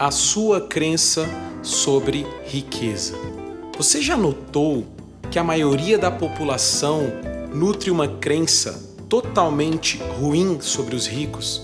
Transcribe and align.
a 0.00 0.10
sua 0.10 0.62
crença 0.62 1.28
sobre 1.62 2.26
riqueza. 2.46 3.14
Você 3.76 4.00
já 4.00 4.16
notou 4.16 4.86
que 5.30 5.38
a 5.38 5.44
maioria 5.44 5.98
da 5.98 6.10
população 6.10 7.02
nutre 7.52 7.90
uma 7.90 8.08
crença 8.08 8.82
totalmente 9.10 9.98
ruim 10.18 10.58
sobre 10.62 10.96
os 10.96 11.06
ricos? 11.06 11.60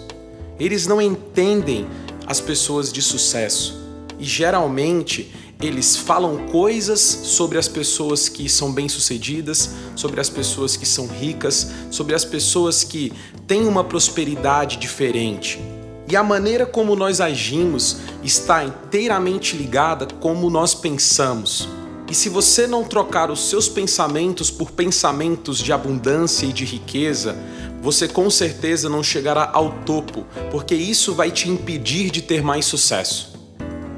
Eles 0.61 0.87
não 0.87 1.01
entendem 1.01 1.87
as 2.27 2.39
pessoas 2.39 2.93
de 2.93 3.01
sucesso 3.01 3.81
e 4.19 4.25
geralmente 4.25 5.33
eles 5.59 5.97
falam 5.97 6.47
coisas 6.49 7.01
sobre 7.01 7.57
as 7.57 7.69
pessoas 7.69 8.29
que 8.29 8.51
são 8.51 8.71
bem-sucedidas, 8.71 9.71
sobre 9.97 10.21
as 10.21 10.29
pessoas 10.29 10.77
que 10.77 10.85
são 10.85 11.07
ricas, 11.07 11.71
sobre 11.91 12.15
as 12.15 12.27
pessoas 12.27 12.85
que 12.85 13.15
têm 13.47 13.67
uma 13.67 13.83
prosperidade 13.83 14.77
diferente. 14.77 15.59
E 16.09 16.15
a 16.15 16.23
maneira 16.23 16.65
como 16.65 16.95
nós 16.95 17.21
agimos 17.21 17.99
está 18.23 18.65
inteiramente 18.65 19.57
ligada 19.57 20.07
como 20.21 20.49
nós 20.49 20.75
pensamos. 20.75 21.69
E 22.09 22.15
se 22.15 22.29
você 22.29 22.69
não 22.69 22.85
trocar 22.85 23.31
os 23.31 23.49
seus 23.49 23.69
pensamentos 23.69 24.49
por 24.49 24.71
pensamentos 24.71 25.59
de 25.59 25.73
abundância 25.73 26.47
e 26.47 26.53
de 26.53 26.65
riqueza, 26.65 27.37
você 27.83 28.07
com 28.07 28.31
certeza 28.31 28.89
não 28.89 29.03
chegará 29.03 29.51
ao 29.53 29.71
topo, 29.85 30.25
porque 30.53 30.77
isso 30.77 31.13
vai 31.15 31.33
te 31.33 31.49
impedir 31.49 32.11
de 32.11 32.23
ter 32.23 32.43
mais 32.43 32.65
sucesso. 32.65 33.35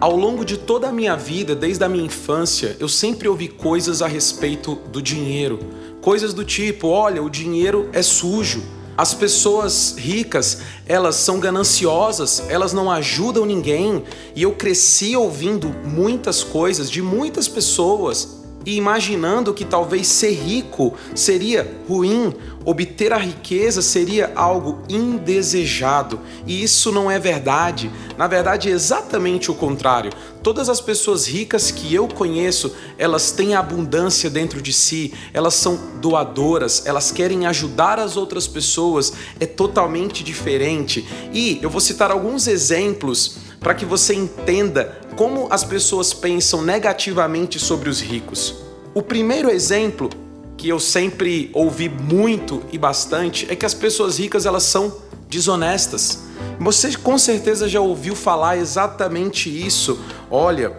Ao 0.01 0.17
longo 0.17 0.45
de 0.45 0.56
toda 0.56 0.89
a 0.89 0.93
minha 0.93 1.17
vida, 1.17 1.55
desde 1.55 1.84
a 1.84 1.89
minha 1.89 2.05
infância, 2.05 2.77
eu 2.81 2.89
sempre 2.89 3.29
ouvi 3.29 3.48
coisas 3.48 4.01
a 4.01 4.06
respeito 4.06 4.77
do 4.91 5.03
dinheiro. 5.03 5.59
Coisas 6.01 6.33
do 6.33 6.45
tipo: 6.45 6.89
olha, 6.89 7.23
o 7.23 7.29
dinheiro 7.29 7.91
é 7.93 8.01
sujo. 8.01 8.62
As 8.98 9.15
pessoas 9.15 9.95
ricas, 9.97 10.59
elas 10.84 11.14
são 11.14 11.39
gananciosas, 11.39 12.42
elas 12.48 12.73
não 12.73 12.91
ajudam 12.91 13.47
ninguém. 13.47 14.03
E 14.34 14.42
eu 14.42 14.50
cresci 14.50 15.14
ouvindo 15.14 15.69
muitas 15.84 16.42
coisas 16.42 16.91
de 16.91 17.00
muitas 17.00 17.47
pessoas 17.47 18.38
e 18.67 18.77
imaginando 18.77 19.55
que 19.55 19.64
talvez 19.64 20.06
ser 20.06 20.33
rico 20.33 20.95
seria 21.14 21.67
ruim, 21.89 22.34
obter 22.64 23.12
a 23.12 23.17
riqueza 23.17 23.81
seria 23.81 24.33
algo 24.34 24.83
indesejado. 24.89 26.20
E 26.47 26.62
isso 26.62 26.92
não 26.92 27.11
é 27.11 27.19
verdade. 27.19 27.91
Na 28.17 28.27
verdade, 28.27 28.69
é 28.69 28.73
exatamente 28.73 29.51
o 29.51 29.55
contrário. 29.55 30.12
Todas 30.42 30.69
as 30.69 30.81
pessoas 30.81 31.27
ricas 31.27 31.70
que 31.70 31.95
eu 31.95 32.06
conheço, 32.09 32.75
elas 32.98 33.31
têm 33.31 33.55
abundância 33.55 34.29
dentro 34.29 34.61
de 34.61 34.73
si, 34.73 35.14
elas 35.33 35.55
são 35.55 35.79
doadoras, 36.01 36.84
elas 36.84 37.11
querem 37.11 37.47
ajudar 37.47 37.98
as 37.98 38.17
outras 38.17 38.47
pessoas, 38.47 39.12
é 39.41 39.47
totalmente 39.47 40.23
diferente. 40.23 41.06
E 41.33 41.59
eu 41.62 41.70
vou 41.70 41.81
citar 41.81 42.11
alguns 42.11 42.47
exemplos 42.47 43.39
para 43.61 43.75
que 43.75 43.84
você 43.84 44.14
entenda 44.14 45.08
como 45.19 45.48
as 45.50 45.64
pessoas 45.64 46.14
pensam 46.14 46.62
negativamente 46.62 47.58
sobre 47.58 47.91
os 47.91 48.00
ricos. 48.00 48.55
O 48.94 49.02
primeiro 49.02 49.50
exemplo 49.50 50.08
que 50.56 50.69
eu 50.69 50.78
sempre 50.78 51.50
ouvi 51.52 51.88
muito 51.88 52.62
e 52.70 52.78
bastante 52.78 53.44
é 53.50 53.56
que 53.56 53.66
as 53.66 53.74
pessoas 53.74 54.20
ricas 54.20 54.46
elas 54.46 54.62
são 54.62 54.94
desonestas. 55.28 56.20
Você 56.61 56.96
com 56.96 57.19
certeza 57.19 57.69
já 57.69 57.80
ouviu 57.80 58.14
falar 58.14 58.58
exatamente 58.58 59.50
isso. 59.50 59.98
Olha, 60.30 60.70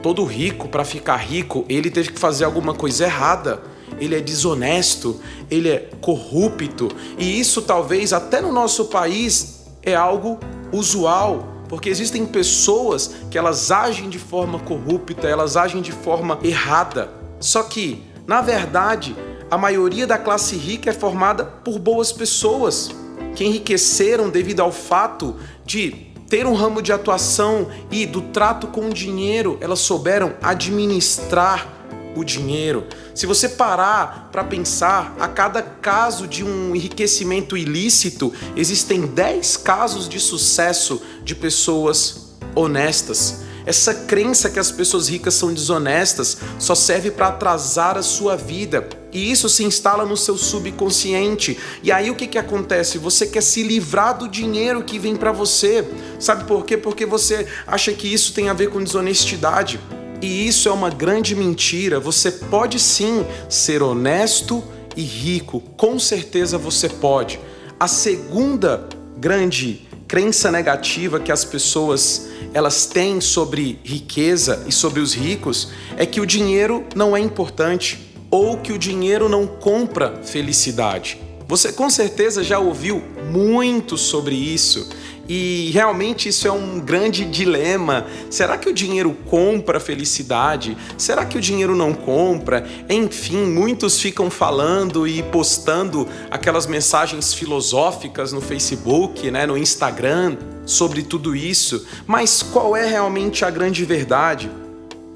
todo 0.00 0.24
rico 0.24 0.68
para 0.68 0.84
ficar 0.84 1.16
rico, 1.16 1.64
ele 1.68 1.90
teve 1.90 2.12
que 2.12 2.20
fazer 2.20 2.44
alguma 2.44 2.74
coisa 2.74 3.02
errada. 3.02 3.60
Ele 3.98 4.14
é 4.14 4.20
desonesto, 4.20 5.20
ele 5.50 5.70
é 5.70 5.90
corrupto, 6.00 6.88
e 7.18 7.40
isso 7.40 7.62
talvez 7.62 8.12
até 8.12 8.40
no 8.40 8.52
nosso 8.52 8.84
país 8.84 9.64
é 9.82 9.96
algo 9.96 10.38
usual 10.70 11.57
porque 11.68 11.88
existem 11.88 12.24
pessoas 12.26 13.14
que 13.30 13.36
elas 13.36 13.70
agem 13.70 14.08
de 14.08 14.18
forma 14.18 14.58
corrupta, 14.58 15.28
elas 15.28 15.56
agem 15.56 15.82
de 15.82 15.92
forma 15.92 16.38
errada. 16.42 17.10
Só 17.40 17.62
que, 17.62 18.02
na 18.26 18.40
verdade, 18.40 19.14
a 19.50 19.56
maioria 19.56 20.06
da 20.06 20.18
classe 20.18 20.56
rica 20.56 20.90
é 20.90 20.92
formada 20.92 21.44
por 21.44 21.78
boas 21.78 22.12
pessoas 22.12 22.90
que 23.34 23.44
enriqueceram 23.44 24.28
devido 24.28 24.60
ao 24.60 24.72
fato 24.72 25.36
de 25.64 26.08
ter 26.28 26.46
um 26.46 26.54
ramo 26.54 26.82
de 26.82 26.92
atuação 26.92 27.68
e 27.90 28.04
do 28.04 28.20
trato 28.20 28.66
com 28.66 28.88
o 28.88 28.92
dinheiro, 28.92 29.56
elas 29.60 29.78
souberam 29.78 30.34
administrar 30.42 31.77
o 32.18 32.24
dinheiro. 32.24 32.86
Se 33.14 33.26
você 33.26 33.48
parar 33.48 34.28
para 34.30 34.44
pensar, 34.44 35.14
a 35.18 35.28
cada 35.28 35.62
caso 35.62 36.26
de 36.26 36.44
um 36.44 36.74
enriquecimento 36.74 37.56
ilícito, 37.56 38.32
existem 38.56 39.06
10 39.06 39.56
casos 39.58 40.08
de 40.08 40.18
sucesso 40.20 41.00
de 41.22 41.34
pessoas 41.34 42.36
honestas. 42.54 43.48
Essa 43.68 43.92
crença 43.92 44.48
que 44.48 44.58
as 44.58 44.70
pessoas 44.70 45.08
ricas 45.08 45.34
são 45.34 45.52
desonestas 45.52 46.38
só 46.58 46.74
serve 46.74 47.10
para 47.10 47.28
atrasar 47.28 47.98
a 47.98 48.02
sua 48.02 48.34
vida. 48.34 48.88
E 49.12 49.30
isso 49.30 49.46
se 49.46 49.62
instala 49.62 50.06
no 50.06 50.16
seu 50.16 50.38
subconsciente. 50.38 51.58
E 51.82 51.92
aí 51.92 52.10
o 52.10 52.14
que, 52.14 52.26
que 52.26 52.38
acontece? 52.38 52.96
Você 52.96 53.26
quer 53.26 53.42
se 53.42 53.62
livrar 53.62 54.16
do 54.16 54.26
dinheiro 54.26 54.82
que 54.82 54.98
vem 54.98 55.14
para 55.14 55.32
você. 55.32 55.86
Sabe 56.18 56.44
por 56.44 56.64
quê? 56.64 56.78
Porque 56.78 57.04
você 57.04 57.46
acha 57.66 57.92
que 57.92 58.10
isso 58.10 58.32
tem 58.32 58.48
a 58.48 58.54
ver 58.54 58.70
com 58.70 58.82
desonestidade. 58.82 59.78
E 60.20 60.48
isso 60.48 60.68
é 60.68 60.72
uma 60.72 60.90
grande 60.90 61.34
mentira. 61.34 62.00
Você 62.00 62.30
pode 62.30 62.78
sim 62.78 63.24
ser 63.48 63.82
honesto 63.82 64.62
e 64.96 65.02
rico, 65.02 65.60
com 65.76 65.98
certeza 65.98 66.58
você 66.58 66.88
pode. 66.88 67.38
A 67.78 67.86
segunda 67.86 68.88
grande 69.16 69.86
crença 70.08 70.50
negativa 70.50 71.20
que 71.20 71.30
as 71.30 71.44
pessoas 71.44 72.28
elas 72.52 72.86
têm 72.86 73.20
sobre 73.20 73.78
riqueza 73.84 74.64
e 74.66 74.72
sobre 74.72 75.00
os 75.00 75.14
ricos 75.14 75.68
é 75.96 76.06
que 76.06 76.20
o 76.20 76.26
dinheiro 76.26 76.84
não 76.96 77.16
é 77.16 77.20
importante 77.20 78.10
ou 78.30 78.56
que 78.56 78.72
o 78.72 78.78
dinheiro 78.78 79.28
não 79.28 79.46
compra 79.46 80.20
felicidade. 80.24 81.20
Você 81.46 81.72
com 81.72 81.88
certeza 81.88 82.42
já 82.42 82.58
ouviu 82.58 83.02
muito 83.30 83.96
sobre 83.96 84.34
isso 84.34 84.88
e 85.28 85.70
realmente 85.72 86.30
isso 86.30 86.48
é 86.48 86.52
um 86.52 86.80
grande 86.80 87.24
dilema. 87.24 88.06
Será 88.30 88.56
que 88.56 88.68
o 88.68 88.72
dinheiro 88.72 89.14
compra 89.26 89.78
felicidade? 89.78 90.76
Será 90.96 91.26
que 91.26 91.36
o 91.36 91.40
dinheiro 91.40 91.76
não 91.76 91.92
compra? 91.92 92.66
Enfim, 92.88 93.44
muitos 93.44 94.00
ficam 94.00 94.30
falando 94.30 95.06
e 95.06 95.22
postando 95.24 96.08
aquelas 96.30 96.66
mensagens 96.66 97.34
filosóficas 97.34 98.32
no 98.32 98.40
Facebook, 98.40 99.30
né, 99.30 99.44
no 99.44 99.58
Instagram 99.58 100.36
sobre 100.64 101.02
tudo 101.02 101.36
isso. 101.36 101.86
Mas 102.06 102.42
qual 102.42 102.74
é 102.74 102.86
realmente 102.86 103.44
a 103.44 103.50
grande 103.50 103.84
verdade? 103.84 104.50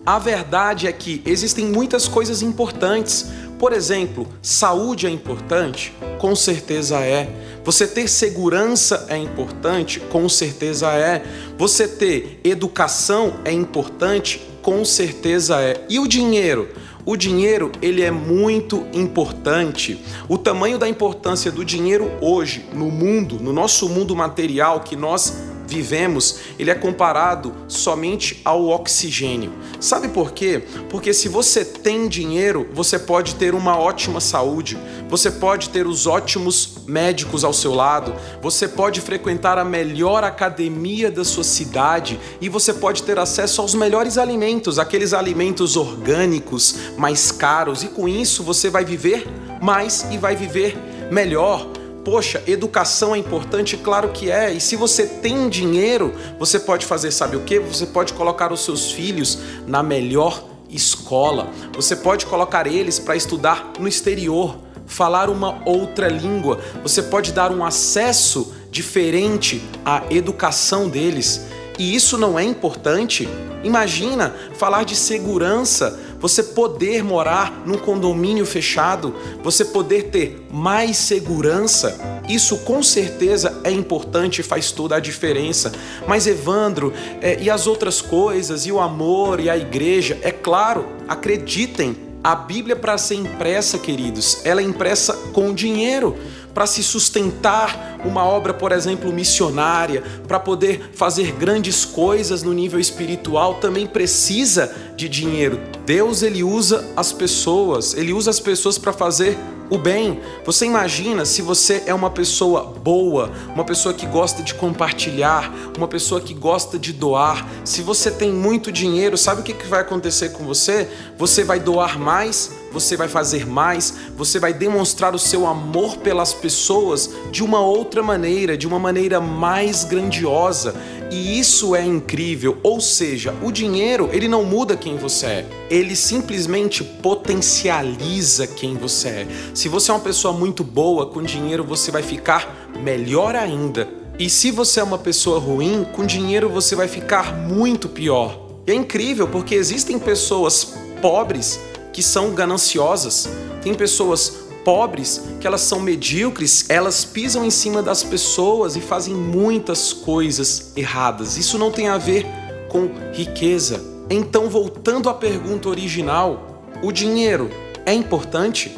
A 0.05 0.19
verdade 0.19 0.89
é 0.89 0.93
que 0.93 1.23
existem 1.25 1.67
muitas 1.67 2.09
coisas 2.09 2.43
importantes. 2.43 3.29
Por 3.63 3.73
exemplo, 3.73 4.27
saúde 4.43 5.07
é 5.07 5.11
importante? 5.11 5.95
Com 6.19 6.35
certeza 6.35 6.99
é. 6.99 7.33
Você 7.65 7.87
ter 7.87 8.09
segurança 8.09 9.07
é 9.09 9.17
importante? 9.17 10.01
Com 10.01 10.29
certeza 10.29 10.91
é. 10.91 11.23
Você 11.57 11.87
ter 11.87 12.41
educação 12.43 13.35
é 13.45 13.53
importante? 13.53 14.43
Com 14.63 14.85
certeza 14.85 15.61
é. 15.61 15.81
E 15.89 16.01
o 16.01 16.09
dinheiro? 16.09 16.71
O 17.07 17.17
dinheiro, 17.17 17.71
ele 17.81 18.03
é 18.03 18.11
muito 18.11 18.85
importante. 18.93 20.05
O 20.29 20.37
tamanho 20.37 20.77
da 20.77 20.89
importância 20.89 21.53
do 21.53 21.65
dinheiro 21.65 22.11
hoje 22.21 22.67
no 22.73 22.91
mundo, 22.91 23.39
no 23.41 23.53
nosso 23.53 23.89
mundo 23.89 24.17
material 24.17 24.81
que 24.81 24.97
nós 24.97 25.52
vivemos, 25.73 26.39
ele 26.59 26.71
é 26.71 26.75
comparado 26.75 27.55
somente 27.67 28.41
ao 28.45 28.69
oxigênio. 28.69 29.53
Sabe 29.81 30.09
por 30.09 30.33
quê? 30.33 30.63
Porque 30.91 31.15
se 31.15 31.29
você 31.29 31.65
tem 31.65 32.07
dinheiro, 32.09 32.69
você 32.73 32.99
pode 32.99 33.37
ter 33.37 33.55
uma 33.55 33.79
ótima 33.79 34.21
saúde, 34.21 34.79
você 35.09 35.31
pode 35.31 35.71
ter 35.71 35.87
os 35.87 36.07
ótimos 36.07 36.83
médicos 36.87 37.43
ao 37.45 37.53
seu 37.53 37.75
lado, 37.75 38.15
você 38.43 38.69
pode 38.69 39.01
frequentar 39.01 39.57
a 39.59 39.65
melhor 39.65 40.23
academia 40.25 41.11
da 41.11 41.25
sua 41.25 41.45
cidade 41.45 42.21
e 42.41 42.49
você 42.49 42.73
pode 42.75 43.03
ter 43.03 43.19
acesso 43.19 43.63
aos 43.63 43.75
melhores 43.75 44.19
alimentos, 44.19 44.79
aqueles 44.79 45.15
alimentos 45.15 45.77
orgânicos 45.77 46.77
mais 46.99 47.33
caros, 47.33 47.83
e 47.83 47.89
com 47.89 48.07
isso 48.07 48.43
você 48.43 48.69
vai 48.69 48.85
viver 48.85 49.27
mais 49.61 50.07
e 50.11 50.19
vai 50.19 50.37
viver 50.37 50.77
melhor 51.11 51.82
Poxa, 52.05 52.43
educação 52.49 53.15
é 53.15 53.19
importante? 53.19 53.77
Claro 53.77 54.09
que 54.09 54.31
é. 54.31 54.53
E 54.53 54.61
se 54.61 54.75
você 54.75 55.07
tem 55.07 55.49
dinheiro, 55.49 56.13
você 56.37 56.59
pode 56.59 56.85
fazer, 56.85 57.13
sabe 57.13 57.37
o 57.37 57.41
que? 57.43 57.61
Você 57.61 57.87
pode 57.87 58.13
colocar 58.13 58.53
os 58.53 58.65
seus 58.65 58.91
filhos 58.91 59.39
na 59.67 59.83
melhor 59.85 60.45
escola. 60.69 61.51
Você 61.75 61.95
pode 61.95 62.27
colocar 62.27 62.67
eles 62.67 62.99
para 62.99 63.15
estudar 63.15 63.73
no 63.79 63.87
exterior, 63.87 64.59
falar 64.85 65.31
uma 65.31 65.63
outra 65.65 66.09
língua. 66.09 66.59
Você 66.83 67.03
pode 67.03 67.31
dar 67.31 67.53
um 67.53 67.65
acesso 67.65 68.53
diferente 68.69 69.63
à 69.85 70.03
educação 70.11 70.89
deles. 70.89 71.43
E 71.79 71.95
isso 71.95 72.19
não 72.19 72.37
é 72.37 72.43
importante? 72.43 73.29
Imagina 73.63 74.35
falar 74.55 74.85
de 74.85 74.97
segurança 74.97 75.99
você 76.23 76.41
poder 76.41 77.03
morar 77.03 77.65
num 77.67 77.77
condomínio 77.77 78.47
fechado, 78.47 79.13
você 79.43 79.65
poder 79.65 80.05
ter 80.05 80.47
mais 80.53 80.97
segurança, 80.97 82.23
isso 82.29 82.59
com 82.59 82.81
certeza 82.81 83.61
é 83.65 83.73
importante 83.73 84.39
e 84.39 84.45
faz 84.45 84.71
toda 84.71 84.95
a 84.95 85.01
diferença. 85.01 85.73
Mas 86.07 86.29
Evandro, 86.29 86.93
é, 87.21 87.43
e 87.43 87.51
as 87.51 87.67
outras 87.67 88.01
coisas, 88.01 88.65
e 88.67 88.71
o 88.71 88.79
amor, 88.79 89.41
e 89.41 89.51
a 89.51 89.57
igreja, 89.57 90.17
é 90.23 90.31
claro, 90.31 90.87
acreditem, 91.09 91.97
a 92.23 92.37
Bíblia 92.37 92.77
para 92.77 92.97
ser 92.97 93.17
impressa, 93.17 93.77
queridos, 93.77 94.43
ela 94.45 94.61
é 94.61 94.65
impressa 94.65 95.15
com 95.33 95.53
dinheiro 95.53 96.17
para 96.55 96.67
se 96.67 96.83
sustentar 96.83 97.92
uma 98.05 98.25
obra, 98.25 98.53
por 98.53 98.73
exemplo, 98.73 99.13
missionária, 99.13 100.03
para 100.27 100.41
poder 100.41 100.91
fazer 100.95 101.33
grandes 101.33 101.85
coisas 101.85 102.43
no 102.43 102.53
nível 102.53 102.81
espiritual, 102.81 103.55
também 103.55 103.87
precisa 103.87 104.75
de 104.97 105.09
dinheiro. 105.09 105.61
Deus 105.85 106.23
ele 106.23 106.43
usa 106.43 106.85
as 106.97 107.13
pessoas, 107.13 107.95
ele 107.95 108.13
usa 108.13 108.31
as 108.31 108.41
pessoas 108.41 108.79
para 108.79 108.93
fazer 108.93 109.37
o 109.73 109.79
bem. 109.79 110.21
Você 110.45 110.67
imagina 110.67 111.25
se 111.25 111.41
você 111.41 111.83
é 111.87 111.95
uma 111.95 112.11
pessoa 112.11 112.65
boa, 112.65 113.31
uma 113.55 113.65
pessoa 113.65 113.95
que 113.95 114.05
gosta 114.05 114.43
de 114.43 114.53
compartilhar, 114.55 115.51
uma 115.77 115.89
pessoa 115.89 116.21
que 116.21 116.35
gosta 116.35 116.79
de 116.79 116.93
doar. 116.93 117.49
Se 117.65 117.81
você 117.81 118.11
tem 118.11 118.31
muito 118.31 118.71
dinheiro, 118.71 119.17
sabe 119.17 119.41
o 119.41 119.45
que 119.45 119.67
vai 119.67 119.81
acontecer 119.81 120.31
com 120.31 120.45
você? 120.45 120.89
Você 121.17 121.43
vai 121.43 121.59
doar 121.59 121.99
mais, 121.99 122.53
você 122.73 122.97
vai 122.97 123.09
fazer 123.09 123.47
mais, 123.47 123.95
você 124.17 124.39
vai 124.39 124.53
demonstrar 124.53 125.15
o 125.15 125.19
seu 125.19 125.47
amor 125.47 125.99
pelas 125.99 126.33
pessoas 126.33 127.11
de 127.31 127.45
uma 127.45 127.61
outra 127.61 128.03
maneira, 128.03 128.57
de 128.57 128.67
uma 128.67 128.79
maneira 128.79 129.21
mais 129.21 129.85
grandiosa. 129.85 130.75
E 131.11 131.39
isso 131.39 131.77
é 131.77 131.85
incrível, 131.85 132.57
ou 132.63 132.81
seja, 132.81 133.35
o 133.43 133.53
dinheiro, 133.53 134.09
ele 134.13 134.27
não 134.27 134.45
muda 134.45 134.75
quem 134.75 134.97
você 134.97 135.27
é, 135.27 135.47
ele 135.69 135.95
simplesmente 135.95 136.83
potencializa 136.83 138.47
quem 138.47 138.75
você 138.75 139.09
é. 139.09 139.27
Se 139.53 139.69
você 139.69 139.91
é 139.91 139.95
uma 139.95 140.01
pessoa 140.01 140.33
muito 140.33 140.65
boa, 140.65 141.05
com 141.05 141.23
dinheiro 141.23 141.63
você 141.63 141.91
vai 141.91 142.03
ficar 142.03 142.71
melhor 142.83 143.37
ainda. 143.37 143.87
E 144.19 144.31
se 144.31 144.51
você 144.51 144.81
é 144.81 144.83
uma 144.83 144.99
pessoa 144.99 145.39
ruim, 145.39 145.85
com 145.93 146.07
dinheiro 146.07 146.49
você 146.49 146.75
vai 146.75 146.89
ficar 146.89 147.37
muito 147.37 147.91
pior. 147.91 148.63
E 148.67 148.71
é 148.71 148.75
incrível 148.75 149.29
porque 149.29 149.55
existem 149.55 149.99
pessoas 149.99 150.75
pobres 151.01 151.61
que 151.93 152.03
são 152.03 152.35
gananciosas, 152.35 153.29
tem 153.63 153.75
pessoas 153.75 154.43
pobres, 154.65 155.23
que 155.41 155.47
elas 155.47 155.61
são 155.61 155.81
medíocres, 155.81 156.67
elas 156.69 157.05
pisam 157.05 157.45
em 157.45 157.51
cima 157.51 157.83
das 157.83 158.03
pessoas 158.03 158.77
e 158.77 158.81
fazem 158.81 159.15
muitas 159.15 159.93
coisas 159.93 160.73
erradas. 160.77 161.37
Isso 161.37 161.59
não 161.59 161.71
tem 161.71 161.89
a 161.89 161.99
ver 161.99 162.27
com 162.69 162.91
riqueza. 163.13 163.81
Então, 164.09 164.49
voltando 164.49 165.09
à 165.09 165.15
pergunta 165.15 165.69
original, 165.69 166.65
o 166.83 166.93
dinheiro 166.93 167.51
é 167.85 167.93
importante? 167.93 168.77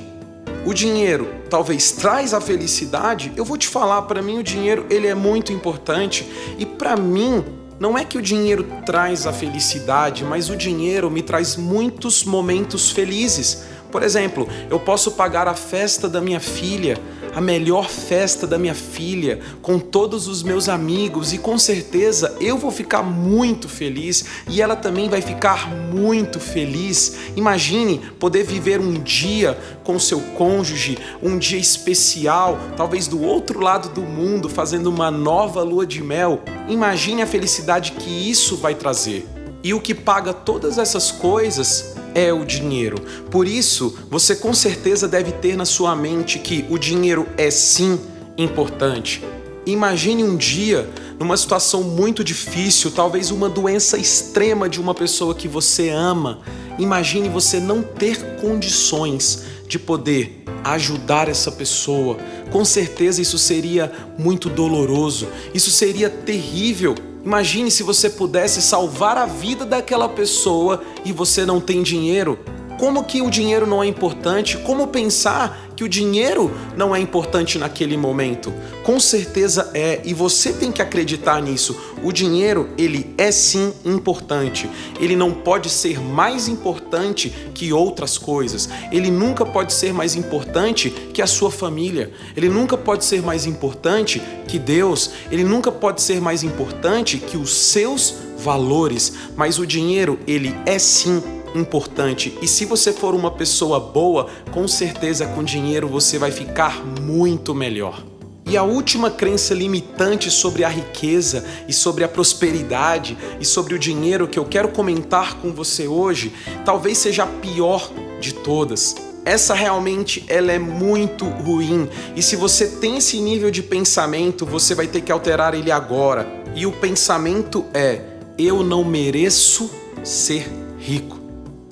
O 0.66 0.72
dinheiro 0.72 1.28
talvez 1.50 1.92
traz 1.92 2.32
a 2.32 2.40
felicidade? 2.40 3.32
Eu 3.36 3.44
vou 3.44 3.58
te 3.58 3.68
falar, 3.68 4.02
para 4.02 4.22
mim 4.22 4.38
o 4.38 4.42
dinheiro 4.42 4.86
ele 4.88 5.06
é 5.06 5.14
muito 5.14 5.52
importante 5.52 6.26
e 6.58 6.64
para 6.64 6.96
mim 6.96 7.44
não 7.78 7.98
é 7.98 8.04
que 8.04 8.16
o 8.16 8.22
dinheiro 8.22 8.66
traz 8.86 9.26
a 9.26 9.32
felicidade, 9.32 10.24
mas 10.24 10.48
o 10.48 10.56
dinheiro 10.56 11.10
me 11.10 11.22
traz 11.22 11.56
muitos 11.56 12.24
momentos 12.24 12.90
felizes. 12.90 13.64
Por 13.90 14.02
exemplo, 14.02 14.48
eu 14.70 14.78
posso 14.78 15.12
pagar 15.12 15.48
a 15.48 15.54
festa 15.54 16.08
da 16.08 16.20
minha 16.20 16.40
filha, 16.40 16.98
a 17.34 17.40
melhor 17.40 17.88
festa 17.88 18.46
da 18.46 18.58
minha 18.58 18.74
filha, 18.74 19.40
com 19.60 19.78
todos 19.78 20.28
os 20.28 20.42
meus 20.42 20.68
amigos 20.68 21.32
e 21.32 21.38
com 21.38 21.58
certeza 21.58 22.36
eu 22.40 22.56
vou 22.56 22.70
ficar 22.70 23.02
muito 23.02 23.68
feliz 23.68 24.24
e 24.48 24.62
ela 24.62 24.76
também 24.76 25.08
vai 25.08 25.20
ficar 25.20 25.68
muito 25.68 26.38
feliz. 26.38 27.16
Imagine 27.36 28.00
poder 28.18 28.44
viver 28.44 28.80
um 28.80 28.94
dia 29.02 29.58
com 29.82 29.98
seu 29.98 30.20
cônjuge, 30.20 30.98
um 31.22 31.38
dia 31.38 31.58
especial, 31.58 32.58
talvez 32.76 33.08
do 33.08 33.22
outro 33.22 33.60
lado 33.60 33.88
do 33.88 34.02
mundo, 34.02 34.48
fazendo 34.48 34.86
uma 34.88 35.10
nova 35.10 35.62
lua 35.62 35.86
de 35.86 36.02
mel. 36.02 36.42
Imagine 36.68 37.22
a 37.22 37.26
felicidade 37.26 37.92
que 37.92 38.30
isso 38.30 38.56
vai 38.56 38.74
trazer. 38.74 39.26
E 39.62 39.72
o 39.72 39.80
que 39.80 39.94
paga 39.94 40.34
todas 40.34 40.76
essas 40.76 41.10
coisas 41.10 41.93
é 42.14 42.32
o 42.32 42.44
dinheiro. 42.44 43.00
Por 43.30 43.46
isso, 43.46 43.98
você 44.10 44.36
com 44.36 44.54
certeza 44.54 45.08
deve 45.08 45.32
ter 45.32 45.56
na 45.56 45.64
sua 45.64 45.94
mente 45.96 46.38
que 46.38 46.64
o 46.70 46.78
dinheiro 46.78 47.26
é 47.36 47.50
sim 47.50 47.98
importante. 48.38 49.22
Imagine 49.66 50.22
um 50.22 50.36
dia 50.36 50.88
numa 51.18 51.36
situação 51.36 51.82
muito 51.82 52.22
difícil, 52.22 52.90
talvez 52.90 53.30
uma 53.30 53.48
doença 53.48 53.96
extrema 53.96 54.68
de 54.68 54.80
uma 54.80 54.94
pessoa 54.94 55.34
que 55.34 55.48
você 55.48 55.88
ama. 55.88 56.40
Imagine 56.78 57.28
você 57.28 57.58
não 57.58 57.82
ter 57.82 58.36
condições 58.40 59.42
de 59.66 59.78
poder 59.78 60.44
ajudar 60.62 61.28
essa 61.28 61.50
pessoa. 61.50 62.18
Com 62.50 62.64
certeza 62.64 63.22
isso 63.22 63.38
seria 63.38 63.90
muito 64.18 64.48
doloroso, 64.48 65.28
isso 65.54 65.70
seria 65.70 66.10
terrível. 66.10 66.94
Imagine 67.24 67.70
se 67.70 67.82
você 67.82 68.10
pudesse 68.10 68.60
salvar 68.60 69.16
a 69.16 69.24
vida 69.24 69.64
daquela 69.64 70.08
pessoa 70.08 70.82
e 71.04 71.12
você 71.12 71.46
não 71.46 71.58
tem 71.58 71.82
dinheiro. 71.82 72.38
Como 72.78 73.04
que 73.04 73.22
o 73.22 73.30
dinheiro 73.30 73.66
não 73.66 73.82
é 73.82 73.86
importante? 73.86 74.58
Como 74.58 74.88
pensar 74.88 75.70
que 75.76 75.84
o 75.84 75.88
dinheiro 75.88 76.50
não 76.76 76.94
é 76.94 76.98
importante 76.98 77.58
naquele 77.58 77.96
momento? 77.96 78.52
Com 78.82 78.98
certeza 78.98 79.70
é, 79.72 80.00
e 80.04 80.12
você 80.12 80.52
tem 80.52 80.72
que 80.72 80.82
acreditar 80.82 81.40
nisso. 81.40 81.76
O 82.02 82.12
dinheiro, 82.12 82.68
ele 82.76 83.14
é 83.16 83.30
sim 83.30 83.72
importante. 83.84 84.68
Ele 85.00 85.14
não 85.14 85.32
pode 85.32 85.70
ser 85.70 86.00
mais 86.00 86.48
importante 86.48 87.32
que 87.54 87.72
outras 87.72 88.18
coisas. 88.18 88.68
Ele 88.90 89.10
nunca 89.10 89.46
pode 89.46 89.72
ser 89.72 89.92
mais 89.94 90.16
importante 90.16 90.90
que 90.90 91.22
a 91.22 91.26
sua 91.26 91.50
família. 91.50 92.12
Ele 92.36 92.48
nunca 92.48 92.76
pode 92.76 93.04
ser 93.04 93.22
mais 93.22 93.46
importante 93.46 94.20
que 94.48 94.58
Deus. 94.58 95.12
Ele 95.30 95.44
nunca 95.44 95.70
pode 95.70 96.02
ser 96.02 96.20
mais 96.20 96.42
importante 96.42 97.18
que 97.18 97.36
os 97.36 97.54
seus 97.54 98.16
valores. 98.36 99.12
Mas 99.36 99.58
o 99.58 99.66
dinheiro, 99.66 100.18
ele 100.26 100.54
é 100.66 100.78
sim 100.78 101.22
importante. 101.54 102.36
E 102.42 102.48
se 102.48 102.64
você 102.64 102.92
for 102.92 103.14
uma 103.14 103.30
pessoa 103.30 103.78
boa, 103.78 104.28
com 104.50 104.66
certeza 104.66 105.26
com 105.26 105.42
dinheiro 105.42 105.88
você 105.88 106.18
vai 106.18 106.30
ficar 106.30 106.84
muito 106.84 107.54
melhor. 107.54 108.02
E 108.46 108.58
a 108.58 108.62
última 108.62 109.10
crença 109.10 109.54
limitante 109.54 110.30
sobre 110.30 110.64
a 110.64 110.68
riqueza 110.68 111.44
e 111.66 111.72
sobre 111.72 112.04
a 112.04 112.08
prosperidade 112.08 113.16
e 113.40 113.44
sobre 113.44 113.74
o 113.74 113.78
dinheiro 113.78 114.28
que 114.28 114.38
eu 114.38 114.44
quero 114.44 114.68
comentar 114.68 115.38
com 115.38 115.50
você 115.50 115.88
hoje, 115.88 116.32
talvez 116.64 116.98
seja 116.98 117.22
a 117.22 117.26
pior 117.26 117.90
de 118.20 118.34
todas. 118.34 118.94
Essa 119.24 119.54
realmente 119.54 120.26
ela 120.28 120.52
é 120.52 120.58
muito 120.58 121.24
ruim 121.24 121.88
e 122.14 122.22
se 122.22 122.36
você 122.36 122.66
tem 122.66 122.98
esse 122.98 123.18
nível 123.18 123.50
de 123.50 123.62
pensamento, 123.62 124.44
você 124.44 124.74
vai 124.74 124.86
ter 124.86 125.00
que 125.00 125.10
alterar 125.10 125.54
ele 125.54 125.70
agora. 125.70 126.44
E 126.54 126.66
o 126.66 126.72
pensamento 126.72 127.64
é: 127.72 128.02
eu 128.36 128.62
não 128.62 128.84
mereço 128.84 129.70
ser 130.02 130.46
rico. 130.78 131.23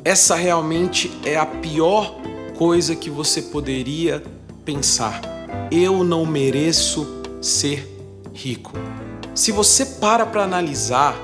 Essa 0.04 0.35
realmente 0.35 1.12
é 1.25 1.37
a 1.37 1.47
pior 1.47 2.16
coisa 2.56 2.97
que 2.97 3.09
você 3.09 3.40
poderia 3.40 4.21
pensar. 4.64 5.21
Eu 5.71 6.02
não 6.02 6.26
mereço 6.26 7.06
ser 7.40 7.88
rico. 8.35 8.73
Se 9.32 9.52
você 9.52 9.87
para 9.87 10.26
para 10.26 10.42
analisar, 10.42 11.16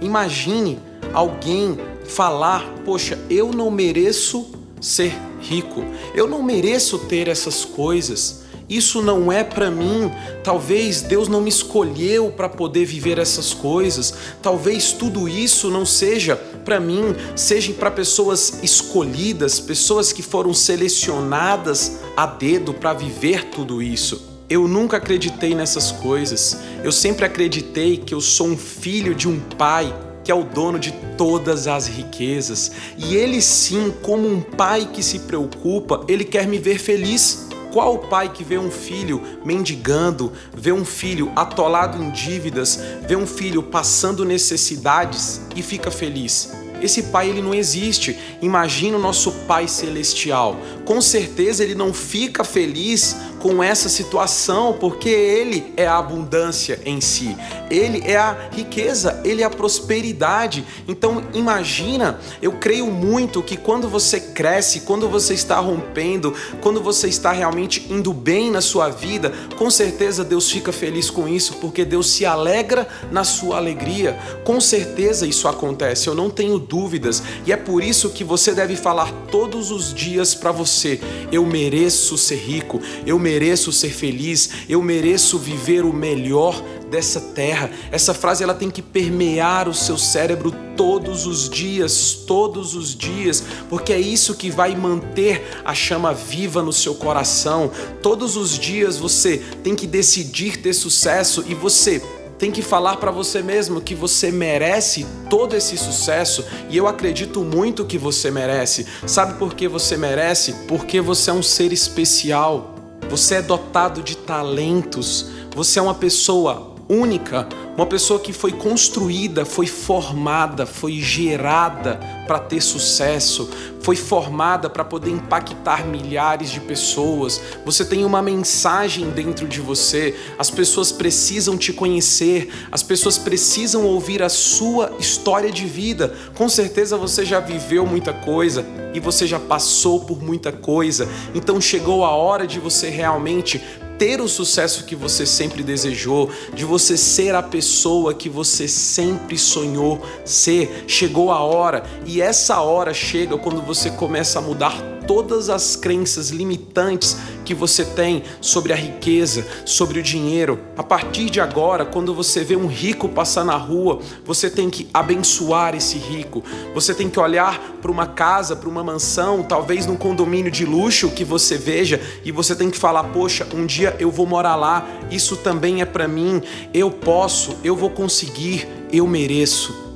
imagine 0.00 0.78
alguém 1.12 1.76
falar: 2.04 2.64
Poxa, 2.84 3.18
eu 3.28 3.52
não 3.52 3.68
mereço 3.68 4.48
ser 4.80 5.12
rico, 5.40 5.84
eu 6.14 6.28
não 6.28 6.40
mereço 6.40 7.00
ter 7.00 7.26
essas 7.26 7.64
coisas 7.64 8.39
isso 8.70 9.02
não 9.02 9.32
é 9.32 9.42
para 9.42 9.68
mim. 9.68 10.12
Talvez 10.44 11.02
Deus 11.02 11.26
não 11.26 11.40
me 11.40 11.48
escolheu 11.48 12.30
para 12.30 12.48
poder 12.48 12.84
viver 12.84 13.18
essas 13.18 13.52
coisas. 13.52 14.14
Talvez 14.40 14.92
tudo 14.92 15.28
isso 15.28 15.68
não 15.68 15.84
seja 15.84 16.36
para 16.36 16.78
mim, 16.78 17.16
seja 17.34 17.72
para 17.72 17.90
pessoas 17.90 18.60
escolhidas, 18.62 19.58
pessoas 19.58 20.12
que 20.12 20.22
foram 20.22 20.54
selecionadas 20.54 21.98
a 22.16 22.26
dedo 22.26 22.72
para 22.72 22.92
viver 22.92 23.46
tudo 23.46 23.82
isso. 23.82 24.30
Eu 24.48 24.68
nunca 24.68 24.98
acreditei 24.98 25.52
nessas 25.52 25.90
coisas. 25.90 26.56
Eu 26.84 26.92
sempre 26.92 27.24
acreditei 27.24 27.96
que 27.96 28.14
eu 28.14 28.20
sou 28.20 28.46
um 28.46 28.56
filho 28.56 29.16
de 29.16 29.28
um 29.28 29.40
pai 29.40 29.92
que 30.22 30.30
é 30.30 30.34
o 30.34 30.44
dono 30.44 30.78
de 30.78 30.92
todas 31.16 31.66
as 31.66 31.86
riquezas. 31.86 32.70
E 32.96 33.16
ele 33.16 33.40
sim, 33.42 33.92
como 34.02 34.28
um 34.28 34.40
pai 34.40 34.88
que 34.92 35.02
se 35.02 35.20
preocupa, 35.20 36.04
ele 36.06 36.24
quer 36.24 36.46
me 36.46 36.58
ver 36.58 36.78
feliz. 36.78 37.49
Qual 37.72 37.98
pai 37.98 38.28
que 38.28 38.42
vê 38.42 38.58
um 38.58 38.70
filho 38.70 39.22
mendigando, 39.44 40.32
vê 40.52 40.72
um 40.72 40.84
filho 40.84 41.32
atolado 41.36 42.02
em 42.02 42.10
dívidas, 42.10 42.80
vê 43.06 43.14
um 43.16 43.26
filho 43.26 43.62
passando 43.62 44.24
necessidades 44.24 45.40
e 45.54 45.62
fica 45.62 45.90
feliz? 45.90 46.52
Esse 46.82 47.04
pai 47.04 47.28
ele 47.28 47.42
não 47.42 47.54
existe. 47.54 48.18
Imagina 48.40 48.96
o 48.96 49.00
nosso 49.00 49.30
Pai 49.46 49.68
celestial. 49.68 50.56
Com 50.84 51.00
certeza 51.00 51.62
ele 51.62 51.74
não 51.74 51.92
fica 51.92 52.42
feliz 52.42 53.16
com 53.40 53.62
essa 53.62 53.88
situação, 53.88 54.76
porque 54.78 55.08
Ele 55.08 55.72
é 55.76 55.86
a 55.86 55.98
abundância 55.98 56.78
em 56.84 57.00
si, 57.00 57.36
Ele 57.70 58.02
é 58.04 58.16
a 58.16 58.36
riqueza, 58.52 59.20
Ele 59.24 59.42
é 59.42 59.44
a 59.44 59.50
prosperidade. 59.50 60.64
Então, 60.86 61.24
imagina, 61.32 62.20
eu 62.42 62.52
creio 62.52 62.86
muito 62.86 63.42
que 63.42 63.56
quando 63.56 63.88
você 63.88 64.20
cresce, 64.20 64.80
quando 64.80 65.08
você 65.08 65.34
está 65.34 65.58
rompendo, 65.58 66.34
quando 66.60 66.82
você 66.82 67.08
está 67.08 67.32
realmente 67.32 67.86
indo 67.90 68.12
bem 68.12 68.50
na 68.50 68.60
sua 68.60 68.88
vida, 68.90 69.32
com 69.56 69.70
certeza 69.70 70.22
Deus 70.22 70.50
fica 70.50 70.70
feliz 70.70 71.08
com 71.08 71.26
isso, 71.26 71.54
porque 71.54 71.84
Deus 71.84 72.10
se 72.10 72.26
alegra 72.26 72.86
na 73.10 73.24
sua 73.24 73.56
alegria. 73.56 74.18
Com 74.44 74.60
certeza 74.60 75.26
isso 75.26 75.48
acontece, 75.48 76.08
eu 76.08 76.14
não 76.14 76.28
tenho 76.28 76.58
dúvidas, 76.58 77.22
e 77.46 77.52
é 77.52 77.56
por 77.56 77.82
isso 77.82 78.10
que 78.10 78.22
você 78.22 78.52
deve 78.52 78.76
falar 78.76 79.10
todos 79.30 79.70
os 79.70 79.94
dias 79.94 80.34
para 80.34 80.52
você: 80.52 81.00
eu 81.32 81.46
mereço 81.46 82.18
ser 82.18 82.36
rico, 82.36 82.80
eu 83.06 83.18
mereço 83.18 83.29
ser 83.72 83.90
feliz, 83.90 84.50
eu 84.68 84.82
mereço 84.82 85.38
viver 85.38 85.84
o 85.84 85.92
melhor 85.92 86.62
dessa 86.90 87.20
terra. 87.20 87.70
Essa 87.92 88.12
frase 88.12 88.42
ela 88.42 88.54
tem 88.54 88.70
que 88.70 88.82
permear 88.82 89.68
o 89.68 89.74
seu 89.74 89.96
cérebro 89.96 90.52
todos 90.76 91.26
os 91.26 91.48
dias, 91.48 92.12
todos 92.26 92.74
os 92.74 92.96
dias, 92.96 93.44
porque 93.68 93.92
é 93.92 94.00
isso 94.00 94.34
que 94.34 94.50
vai 94.50 94.74
manter 94.74 95.60
a 95.64 95.74
chama 95.74 96.12
viva 96.12 96.62
no 96.62 96.72
seu 96.72 96.94
coração. 96.94 97.70
Todos 98.02 98.36
os 98.36 98.58
dias 98.58 98.96
você 98.96 99.38
tem 99.62 99.76
que 99.76 99.86
decidir 99.86 100.56
ter 100.56 100.72
sucesso 100.72 101.44
e 101.46 101.54
você 101.54 102.02
tem 102.40 102.50
que 102.50 102.62
falar 102.62 102.96
para 102.96 103.10
você 103.10 103.42
mesmo 103.42 103.82
que 103.82 103.94
você 103.94 104.32
merece 104.32 105.06
todo 105.28 105.54
esse 105.54 105.76
sucesso 105.76 106.42
e 106.70 106.76
eu 106.76 106.86
acredito 106.86 107.42
muito 107.42 107.84
que 107.84 107.98
você 107.98 108.30
merece. 108.30 108.86
Sabe 109.06 109.38
por 109.38 109.54
que 109.54 109.68
você 109.68 109.94
merece? 109.94 110.54
Porque 110.66 111.02
você 111.02 111.28
é 111.28 111.34
um 111.34 111.42
ser 111.42 111.70
especial. 111.70 112.79
Você 113.10 113.36
é 113.36 113.42
dotado 113.42 114.02
de 114.02 114.16
talentos. 114.16 115.26
Você 115.56 115.80
é 115.80 115.82
uma 115.82 115.94
pessoa 115.94 116.76
única, 116.88 117.48
uma 117.76 117.86
pessoa 117.86 118.20
que 118.20 118.32
foi 118.32 118.52
construída, 118.52 119.44
foi 119.44 119.66
formada, 119.66 120.64
foi 120.64 121.00
gerada 121.00 122.00
para 122.26 122.38
ter 122.38 122.60
sucesso, 122.60 123.50
foi 123.90 123.96
formada 123.96 124.70
para 124.70 124.84
poder 124.84 125.10
impactar 125.10 125.84
milhares 125.84 126.48
de 126.50 126.60
pessoas. 126.60 127.40
Você 127.64 127.84
tem 127.84 128.04
uma 128.04 128.22
mensagem 128.22 129.10
dentro 129.10 129.48
de 129.48 129.60
você, 129.60 130.14
as 130.38 130.48
pessoas 130.48 130.92
precisam 130.92 131.58
te 131.58 131.72
conhecer, 131.72 132.52
as 132.70 132.84
pessoas 132.84 133.18
precisam 133.18 133.84
ouvir 133.84 134.22
a 134.22 134.28
sua 134.28 134.94
história 135.00 135.50
de 135.50 135.66
vida. 135.66 136.14
Com 136.36 136.48
certeza 136.48 136.96
você 136.96 137.24
já 137.24 137.40
viveu 137.40 137.84
muita 137.84 138.12
coisa 138.12 138.64
e 138.94 139.00
você 139.00 139.26
já 139.26 139.40
passou 139.40 139.98
por 140.04 140.22
muita 140.22 140.52
coisa, 140.52 141.08
então 141.34 141.60
chegou 141.60 142.04
a 142.04 142.10
hora 142.10 142.46
de 142.46 142.60
você 142.60 142.88
realmente 142.88 143.60
ter 144.00 144.18
o 144.18 144.26
sucesso 144.26 144.84
que 144.84 144.96
você 144.96 145.26
sempre 145.26 145.62
desejou, 145.62 146.30
de 146.54 146.64
você 146.64 146.96
ser 146.96 147.34
a 147.34 147.42
pessoa 147.42 148.14
que 148.14 148.30
você 148.30 148.66
sempre 148.66 149.36
sonhou 149.36 150.00
ser. 150.24 150.84
Chegou 150.86 151.30
a 151.30 151.40
hora 151.40 151.82
e 152.06 152.22
essa 152.22 152.62
hora 152.62 152.94
chega 152.94 153.36
quando 153.36 153.60
você 153.60 153.90
começa 153.90 154.38
a 154.38 154.42
mudar 154.42 154.74
todas 155.06 155.50
as 155.50 155.76
crenças 155.76 156.30
limitantes 156.30 157.14
que 157.50 157.54
você 157.54 157.84
tem 157.84 158.22
sobre 158.40 158.72
a 158.72 158.76
riqueza, 158.76 159.44
sobre 159.64 159.98
o 159.98 160.02
dinheiro. 160.04 160.60
A 160.76 160.84
partir 160.84 161.28
de 161.28 161.40
agora, 161.40 161.84
quando 161.84 162.14
você 162.14 162.44
vê 162.44 162.54
um 162.54 162.68
rico 162.68 163.08
passar 163.08 163.44
na 163.44 163.56
rua, 163.56 163.98
você 164.24 164.48
tem 164.48 164.70
que 164.70 164.88
abençoar 164.94 165.74
esse 165.74 165.98
rico. 165.98 166.44
Você 166.72 166.94
tem 166.94 167.10
que 167.10 167.18
olhar 167.18 167.58
para 167.82 167.90
uma 167.90 168.06
casa, 168.06 168.54
para 168.54 168.68
uma 168.68 168.84
mansão, 168.84 169.42
talvez 169.42 169.84
num 169.84 169.96
condomínio 169.96 170.48
de 170.48 170.64
luxo 170.64 171.10
que 171.10 171.24
você 171.24 171.58
veja 171.58 172.00
e 172.24 172.30
você 172.30 172.54
tem 172.54 172.70
que 172.70 172.78
falar: 172.78 173.02
"Poxa, 173.02 173.44
um 173.52 173.66
dia 173.66 173.96
eu 173.98 174.12
vou 174.12 174.26
morar 174.26 174.54
lá. 174.54 174.86
Isso 175.10 175.36
também 175.36 175.80
é 175.80 175.84
para 175.84 176.06
mim. 176.06 176.40
Eu 176.72 176.88
posso, 176.88 177.56
eu 177.64 177.74
vou 177.74 177.90
conseguir, 177.90 178.68
eu 178.92 179.08
mereço." 179.08 179.89